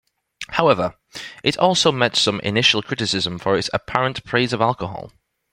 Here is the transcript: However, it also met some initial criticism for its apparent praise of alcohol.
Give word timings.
However, 0.49 0.95
it 1.43 1.59
also 1.59 1.91
met 1.91 2.15
some 2.15 2.39
initial 2.39 2.81
criticism 2.81 3.37
for 3.37 3.55
its 3.55 3.69
apparent 3.71 4.23
praise 4.23 4.51
of 4.51 4.59
alcohol. 4.59 5.11